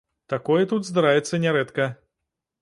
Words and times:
Такое 0.33 0.61
тут 0.71 0.87
здараецца 0.87 1.41
нярэдка. 1.45 1.89